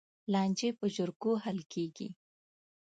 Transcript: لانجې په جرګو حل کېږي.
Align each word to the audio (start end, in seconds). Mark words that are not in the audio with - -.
لانجې 0.31 0.69
په 0.79 0.85
جرګو 0.95 1.33
حل 1.43 1.59
کېږي. 1.73 2.09